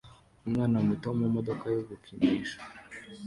[0.45, 2.57] Umwana muto mumodoka yo gukinisha